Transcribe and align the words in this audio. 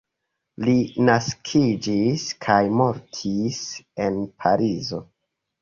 Li 0.67 0.71
naskiĝis 1.09 2.25
kaj 2.47 2.57
mortis 2.81 3.61
en 4.07 4.19
Parizo. 4.43 5.05